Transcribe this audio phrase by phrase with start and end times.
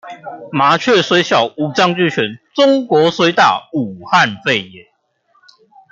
[0.51, 4.87] 麻雀雖小，五臟俱全；中國雖大，武漢肺炎